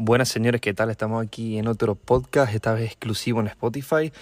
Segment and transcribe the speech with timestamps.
[0.00, 0.90] Buenas señores, ¿qué tal?
[0.90, 4.12] Estamos aquí en otro podcast, esta vez exclusivo en Spotify.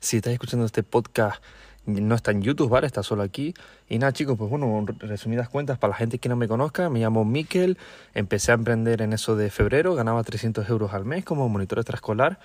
[0.00, 1.42] Si estás escuchando este podcast,
[1.84, 2.86] no está en YouTube, ¿vale?
[2.86, 3.52] Está solo aquí.
[3.86, 7.00] Y nada, chicos, pues bueno, resumidas cuentas, para la gente que no me conozca, me
[7.00, 7.76] llamo Mikel,
[8.14, 12.38] empecé a emprender en eso de febrero, ganaba 300 euros al mes como monitor extraescolar.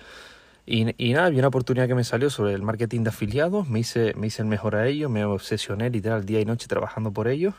[0.66, 3.80] Y, y nada, vi una oportunidad que me salió sobre el marketing de afiliados, me
[3.80, 7.26] hice, me hice el mejor a ello, me obsesioné literal día y noche trabajando por
[7.28, 7.54] ellos.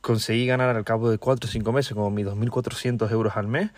[0.00, 3.70] Conseguí ganar al cabo de 4 o 5 meses como mis 2.400 euros al mes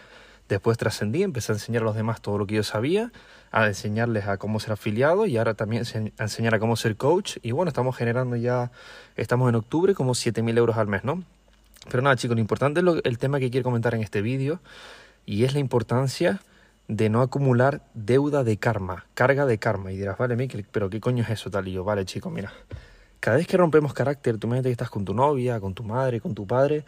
[0.49, 3.13] Después trascendí, empecé a enseñar a los demás todo lo que yo sabía,
[3.51, 5.85] a enseñarles a cómo ser afiliado y ahora también
[6.19, 7.37] a enseñar a cómo ser coach.
[7.43, 8.71] Y bueno, estamos generando ya,
[9.17, 11.23] estamos en octubre, como 7.000 euros al mes, ¿no?
[11.91, 14.61] Pero nada, chicos, lo importante es el tema que quiero comentar en este vídeo
[15.27, 16.41] y es la importancia
[16.89, 19.93] de no acumular deuda de karma, carga de karma.
[19.93, 21.69] Y dirás, vale, Mikel, pero ¿qué coño es eso, tal?
[21.69, 22.53] Y yo, vale, chicos, mira,
[23.21, 26.21] cada vez que rompemos carácter, tú imagínate que estás con tu novia, con tu madre,
[26.21, 26.85] con tu padre,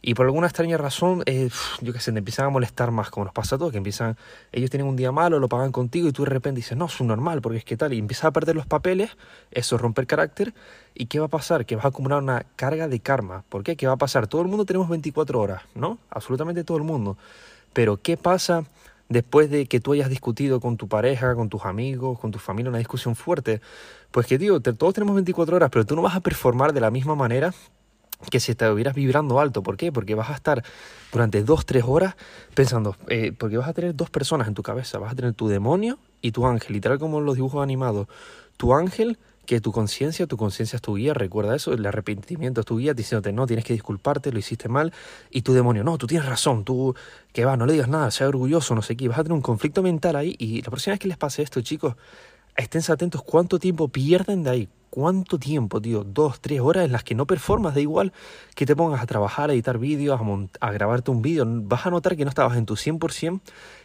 [0.00, 3.24] y por alguna extraña razón, eh, yo qué sé, te empiezan a molestar más, como
[3.24, 4.16] nos pasa a todos, que empiezan,
[4.52, 7.00] ellos tienen un día malo, lo pagan contigo y tú de repente dices, no, es
[7.00, 9.10] un normal, porque es que tal, y empiezas a perder los papeles,
[9.50, 10.54] eso es romper carácter,
[10.94, 11.66] ¿y qué va a pasar?
[11.66, 13.44] Que vas a acumular una carga de karma.
[13.48, 13.76] ¿Por qué?
[13.76, 14.28] ¿Qué va a pasar?
[14.28, 15.98] Todo el mundo tenemos 24 horas, ¿no?
[16.10, 17.16] Absolutamente todo el mundo.
[17.72, 18.64] Pero ¿qué pasa
[19.08, 22.70] después de que tú hayas discutido con tu pareja, con tus amigos, con tu familia,
[22.70, 23.60] una discusión fuerte?
[24.12, 26.90] Pues que, tío, todos tenemos 24 horas, pero tú no vas a performar de la
[26.90, 27.52] misma manera
[28.30, 29.62] que si estuvieras vibrando alto.
[29.62, 29.92] ¿Por qué?
[29.92, 30.62] Porque vas a estar
[31.12, 32.16] durante dos, tres horas
[32.54, 35.48] pensando, eh, porque vas a tener dos personas en tu cabeza, vas a tener tu
[35.48, 38.08] demonio y tu ángel, literal como en los dibujos animados.
[38.56, 42.66] Tu ángel, que tu conciencia, tu conciencia es tu guía, recuerda eso, el arrepentimiento es
[42.66, 44.92] tu guía, diciéndote, no, tienes que disculparte, lo hiciste mal,
[45.30, 46.94] y tu demonio, no, tú tienes razón, tú,
[47.32, 49.40] que va, no le digas nada, sea orgulloso, no sé qué, vas a tener un
[49.40, 51.94] conflicto mental ahí, y la próxima vez que les pase esto, chicos,
[52.56, 56.02] estén atentos cuánto tiempo pierden de ahí, ¿Cuánto tiempo, tío?
[56.02, 58.12] Dos, tres horas en las que no performas, da igual
[58.54, 61.44] que te pongas a trabajar, a editar vídeos, a, a grabarte un vídeo.
[61.46, 63.40] Vas a notar que no estabas en tu 100%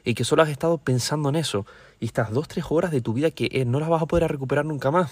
[0.05, 1.65] y que solo has estado pensando en eso.
[1.99, 4.31] Y estas dos, tres horas de tu vida que eh, no las vas a poder
[4.31, 5.11] recuperar nunca más.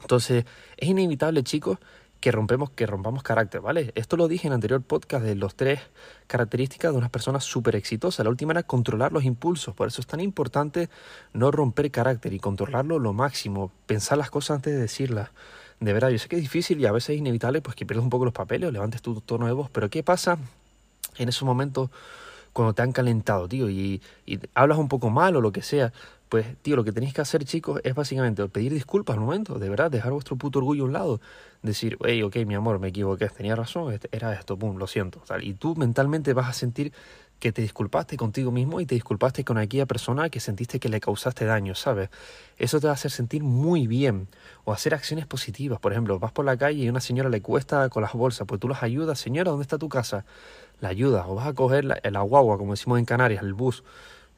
[0.00, 0.44] Entonces,
[0.76, 1.78] es inevitable, chicos,
[2.24, 3.92] que rompemos, que rompamos carácter, ¿vale?
[3.96, 5.80] Esto lo dije en el anterior podcast de los tres
[6.26, 8.24] características de una persona súper exitosa.
[8.24, 10.88] La última era controlar los impulsos, por eso es tan importante
[11.34, 15.32] no romper carácter y controlarlo lo máximo, pensar las cosas antes de decirlas.
[15.80, 18.04] De verdad, yo sé que es difícil y a veces es inevitable pues que pierdas
[18.04, 20.38] un poco los papeles o levantes tu tono de voz, pero ¿qué pasa
[21.18, 21.90] en esos momentos
[22.54, 25.92] cuando te han calentado, tío, y, y hablas un poco mal o lo que sea?
[26.34, 29.68] Pues, tío, lo que tenéis que hacer, chicos, es básicamente pedir disculpas al momento, de
[29.68, 31.20] verdad, dejar vuestro puto orgullo a un lado,
[31.62, 35.22] decir, hey, ok, mi amor, me equivoqué, tenía razón, este, era esto, pum, lo siento,
[35.28, 35.44] tal.
[35.44, 36.92] Y tú mentalmente vas a sentir
[37.38, 40.98] que te disculpaste contigo mismo y te disculpaste con aquella persona que sentiste que le
[40.98, 42.10] causaste daño, ¿sabes?
[42.58, 44.26] Eso te va a hacer sentir muy bien.
[44.64, 45.78] O hacer acciones positivas.
[45.78, 48.60] Por ejemplo, vas por la calle y una señora le cuesta con las bolsas, pues
[48.60, 50.24] tú las ayudas, señora, ¿dónde está tu casa?
[50.80, 51.26] La ayudas.
[51.28, 53.84] O vas a coger la, la guagua, como decimos en Canarias, el bus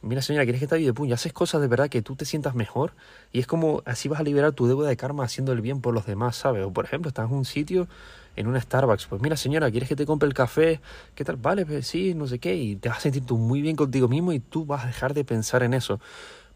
[0.06, 0.94] mira señora, ¿quieres que te ayude?
[0.94, 2.93] Pum, y haces cosas de verdad que tú te sientas mejor
[3.33, 5.94] y es como así vas a liberar tu deuda de karma haciendo el bien por
[5.94, 6.65] los demás, ¿sabes?
[6.65, 7.89] O por ejemplo, estás en un sitio,
[8.37, 10.81] en un Starbucks, pues mira señora, ¿quieres que te compre el café?
[11.15, 11.37] ¿Qué tal?
[11.37, 14.09] Vale, pues sí, no sé qué, y te vas a sentir tú muy bien contigo
[14.09, 16.00] mismo y tú vas a dejar de pensar en eso.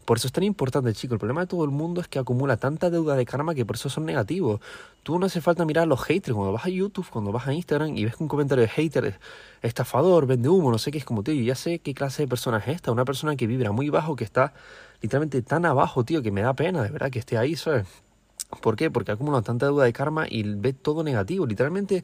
[0.05, 1.13] Por eso es tan importante, chico.
[1.13, 3.75] El problema de todo el mundo es que acumula tanta deuda de karma que por
[3.75, 4.59] eso son negativos.
[5.03, 6.35] Tú no hace falta mirar a los haters.
[6.35, 9.19] Cuando vas a YouTube, cuando vas a Instagram y ves un comentario de hater,
[9.61, 12.27] estafador, vende humo, no sé qué, es como, tío, yo ya sé qué clase de
[12.27, 12.91] persona es esta.
[12.91, 14.53] Una persona que vibra muy bajo, que está
[15.01, 17.85] literalmente tan abajo, tío, que me da pena, de verdad, que esté ahí, ¿sabes?
[18.59, 18.91] ¿Por qué?
[18.91, 21.45] Porque acumula tanta deuda de karma y ve todo negativo.
[21.45, 22.03] Literalmente,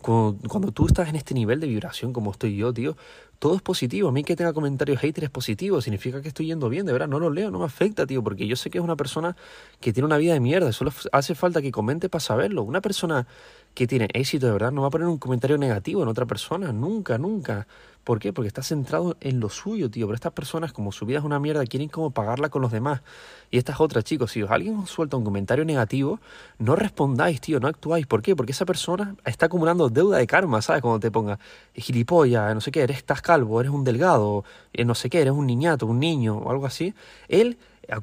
[0.00, 2.96] cuando, tú estás en este nivel de vibración como estoy yo, tío,
[3.38, 4.08] todo es positivo.
[4.08, 5.80] A mí que tenga comentarios haters es positivo.
[5.80, 7.08] Significa que estoy yendo bien, de verdad.
[7.08, 9.36] No lo leo, no me afecta, tío, porque yo sé que es una persona
[9.80, 10.72] que tiene una vida de mierda.
[10.72, 12.62] Solo hace falta que comente para saberlo.
[12.62, 13.26] Una persona
[13.74, 16.72] que tiene éxito, de verdad, no va a poner un comentario negativo en otra persona.
[16.72, 17.66] Nunca, nunca.
[18.08, 18.32] ¿Por qué?
[18.32, 20.06] Porque está centrado en lo suyo, tío.
[20.06, 23.02] Pero estas personas, como su vida es una mierda, quieren como pagarla con los demás.
[23.50, 26.18] Y estas otras, chicos, si alguien os suelta un comentario negativo,
[26.58, 28.06] no respondáis, tío, no actuáis.
[28.06, 28.34] ¿Por qué?
[28.34, 30.80] Porque esa persona está acumulando deuda de karma, ¿sabes?
[30.80, 31.38] Cuando te ponga
[31.74, 35.34] gilipollas, no sé qué, eres, estás calvo, eres un delgado, eh, no sé qué, eres
[35.34, 36.94] un niñato, un niño o algo así.
[37.28, 37.58] Él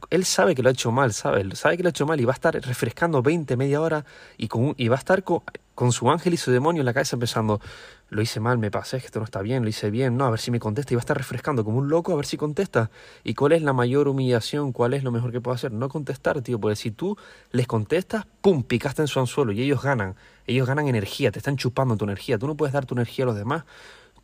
[0.10, 2.26] él sabe que lo ha hecho mal, sabe, sabe que lo ha hecho mal y
[2.26, 4.06] va a estar refrescando 20, media hora
[4.38, 4.48] y,
[4.88, 7.62] va a estar con, su ángel y su demonio en la cabeza pensando,
[8.10, 10.40] lo hice mal, me pasé, esto no está bien, lo hice bien, no, a ver
[10.40, 12.90] si me contesta y va a estar refrescando como un loco a ver si contesta.
[13.24, 14.72] ¿Y cuál es la mayor humillación?
[14.72, 15.72] ¿Cuál es lo mejor que puedo hacer?
[15.72, 17.16] No contestar, tío, porque si tú
[17.52, 20.16] les contestas, pum, picaste en su anzuelo y ellos ganan,
[20.48, 23.28] ellos ganan energía, te están chupando tu energía, tú no puedes dar tu energía a
[23.28, 23.66] los demás.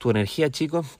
[0.01, 0.97] Tu energía, chicos,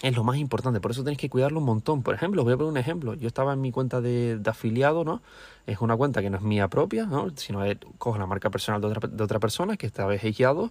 [0.00, 2.02] es lo más importante, por eso tenéis que cuidarlo un montón.
[2.02, 3.12] Por ejemplo, os voy a poner un ejemplo.
[3.12, 5.20] Yo estaba en mi cuenta de, afiliado, ¿no?
[5.66, 7.28] Es una cuenta que no es mía propia, ¿no?
[7.36, 10.38] Sino que cojo la marca personal de otra, de otra persona que esta vez es
[10.38, 10.70] Yados.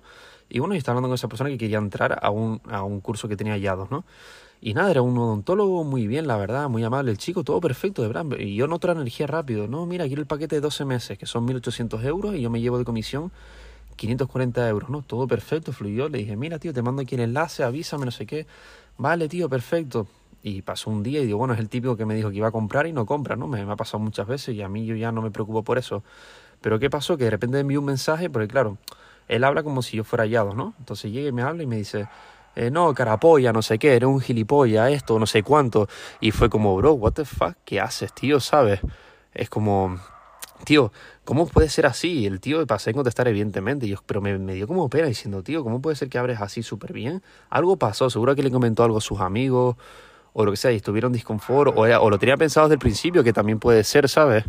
[0.49, 2.99] Y bueno, yo estaba hablando con esa persona que quería entrar a un, a un
[2.99, 4.05] curso que tenía Yados, ¿no?
[4.59, 8.01] Y nada, era un odontólogo muy bien, la verdad, muy amable el chico, todo perfecto,
[8.01, 8.25] de verdad.
[8.39, 9.67] Y yo noto la energía rápido.
[9.67, 12.59] No, mira, quiero el paquete de 12 meses, que son 1.800 euros, y yo me
[12.59, 13.31] llevo de comisión
[13.97, 15.01] 540 euros, ¿no?
[15.01, 16.07] Todo perfecto, fluyó.
[16.07, 18.47] Le dije, mira, tío, te mando aquí el enlace, avísame, no sé qué.
[18.97, 20.07] Vale, tío, perfecto.
[20.41, 22.47] Y pasó un día y digo, bueno, es el típico que me dijo que iba
[22.47, 23.47] a comprar y no compra, ¿no?
[23.47, 26.03] Me, ha pasado muchas veces y a mí yo ya no me preocupo por eso.
[26.61, 27.17] Pero ¿qué pasó?
[27.17, 28.77] Que de repente envió un mensaje, porque claro,
[29.27, 30.73] él habla como si yo fuera hallado, ¿no?
[30.79, 32.07] Entonces llega y me habla y me dice,
[32.55, 35.87] eh, no, carapolla, no sé qué, eres un gilipollas, esto, no sé cuánto.
[36.21, 38.39] Y fue como, bro, what the fuck, ¿qué haces, tío?
[38.39, 38.79] ¿Sabes?
[39.33, 39.99] Es como,
[40.63, 40.91] tío,
[41.23, 42.25] ¿cómo puede ser así?
[42.25, 45.81] El tío pasé a contestar evidentemente, yo, pero me, dio como pena diciendo, tío, ¿cómo
[45.81, 47.23] puede ser que abres así súper bien?
[47.49, 49.75] Algo pasó, seguro que le comentó algo a sus amigos
[50.33, 53.23] o lo que sea y estuvieron disconfort o, o lo tenía pensado desde el principio,
[53.23, 54.43] que también puede ser, ¿sabes?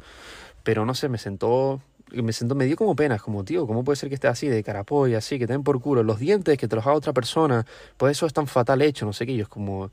[0.63, 3.97] Pero no sé, me sentó me sentó, me dio como pena, como tío, ¿cómo puede
[3.97, 6.69] ser que esté así, de carapolla, así, que te den por culo los dientes, que
[6.69, 7.67] te los haga otra persona?
[7.97, 9.91] Pues eso es tan fatal hecho, no sé qué, yo es como,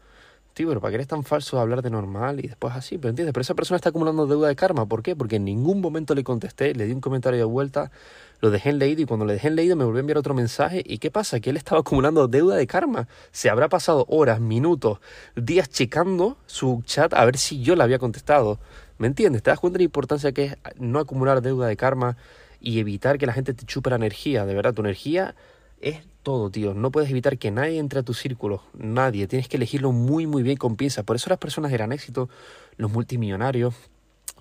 [0.55, 2.97] tío, pero ¿para qué eres tan falso hablar de normal y después así?
[2.97, 5.13] Pero entiendes, pero esa persona está acumulando deuda de karma, ¿por qué?
[5.15, 7.91] Porque en ningún momento le contesté, le di un comentario de vuelta,
[8.39, 10.33] lo dejé en leído y cuando le dejé en leído me volvió a enviar otro
[10.33, 11.41] mensaje y ¿qué pasa?
[11.41, 13.09] Que él estaba acumulando deuda de karma.
[13.31, 14.99] Se habrá pasado horas, minutos,
[15.35, 18.57] días checando su chat a ver si yo le había contestado.
[18.97, 19.43] ¿Me entiendes?
[19.43, 22.15] ¿Te das cuenta de la importancia que es no acumular deuda de karma
[22.61, 24.45] y evitar que la gente te chupe la energía?
[24.45, 25.35] De verdad, tu energía
[25.81, 26.73] es todo, tío.
[26.73, 28.63] No puedes evitar que nadie entre a tu círculo.
[28.73, 29.27] Nadie.
[29.27, 31.03] Tienes que elegirlo muy, muy bien con pinzas.
[31.05, 32.29] Por eso las personas de gran éxito,
[32.77, 33.75] los multimillonarios,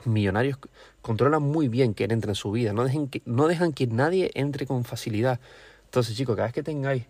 [0.04, 0.58] millonarios,
[1.02, 2.72] controlan muy bien quién entra en su vida.
[2.72, 5.40] No, dejen que, no dejan que nadie entre con facilidad.
[5.84, 7.04] Entonces, chicos, cada vez que tengáis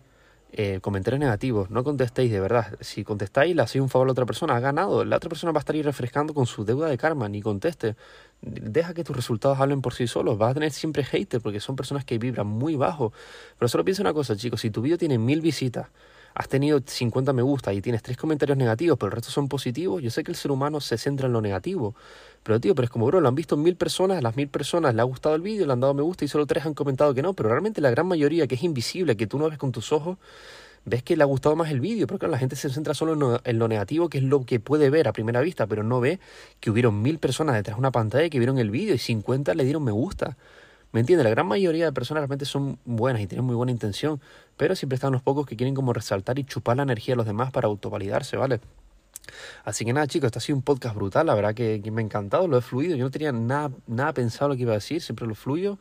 [0.57, 2.77] eh, comentarios negativos, no contestéis de verdad.
[2.79, 5.03] Si contestáis, le hacéis un favor a la otra persona, ha ganado.
[5.03, 7.97] La otra persona va a estar ahí refrescando con su deuda de karma, ni conteste.
[8.41, 10.37] Deja que tus resultados hablen por sí solos.
[10.37, 13.11] Vas a tener siempre haters porque son personas que vibran muy bajo.
[13.59, 15.87] Pero solo piensa una cosa, chicos, si tu vídeo tiene mil visitas,
[16.35, 20.03] has tenido 50 me gusta y tienes tres comentarios negativos, pero el resto son positivos,
[20.03, 21.95] yo sé que el ser humano se centra en lo negativo.
[22.43, 24.93] Pero tío, pero es como, bro, lo han visto mil personas, a las mil personas
[24.93, 27.13] le ha gustado el vídeo, le han dado me gusta y solo tres han comentado
[27.13, 29.71] que no, pero realmente la gran mayoría, que es invisible, que tú no ves con
[29.71, 30.17] tus ojos,
[30.83, 33.59] ves que le ha gustado más el vídeo, porque la gente se centra solo en
[33.59, 36.19] lo, negativo, que es lo que puede ver a primera vista, pero no ve
[36.59, 39.63] que hubieron mil personas detrás de una pantalla que vieron el vídeo y 50 le
[39.63, 40.35] dieron me gusta.
[40.95, 41.25] ¿Me entiendes?
[41.25, 44.21] La gran mayoría de personas realmente son buenas y tienen muy buena intención,
[44.55, 47.25] pero siempre están los pocos que quieren como resaltar y chupar la energía de los
[47.25, 48.61] demás para autovalidarse, ¿vale?
[49.65, 52.05] Así que nada, chicos, este ha sido un podcast brutal, la verdad que, me ha
[52.05, 55.01] encantado, lo he fluido, yo no tenía nada, nada pensado lo que iba a decir,
[55.01, 55.77] siempre lo fluyo.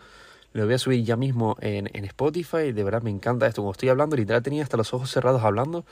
[0.53, 2.73] Lo voy a subir ya mismo en, en Spotify.
[2.73, 3.63] De verdad me encanta esto.
[3.63, 5.85] Como estoy hablando, literal tenía hasta los ojos cerrados hablando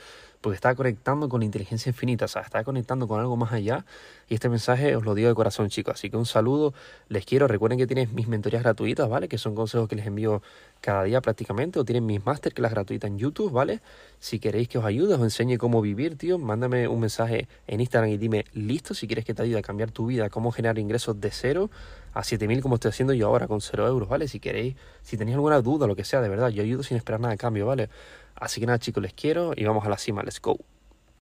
[0.43, 3.85] porque estaba conectando con la inteligencia infinita, o sea, estaba conectando con algo más allá.
[4.27, 5.93] Y este mensaje os lo digo de corazón, chicos.
[5.93, 6.73] Así que un saludo,
[7.07, 7.47] les quiero.
[7.47, 9.29] Recuerden que tienen mis mentorías gratuitas, ¿vale?
[9.29, 10.41] Que son consejos que les envío
[10.81, 11.79] cada día prácticamente.
[11.79, 13.79] O tienen mis masterclass gratuitas en YouTube, ¿vale?
[14.19, 18.11] Si queréis que os ayude, os enseñe cómo vivir, tío, mándame un mensaje en Instagram
[18.11, 21.21] y dime, listo, si quieres que te ayude a cambiar tu vida, cómo generar ingresos
[21.21, 21.69] de cero
[22.13, 24.27] a 7000 como estoy haciendo yo ahora con cero euros, ¿vale?
[24.27, 27.19] Si queréis, si tenéis alguna duda, lo que sea, de verdad, yo ayudo sin esperar
[27.19, 27.89] nada a cambio, ¿vale?
[28.35, 30.23] Así que nada, chicos, les quiero y vamos a la cima.
[30.23, 30.57] Let's go.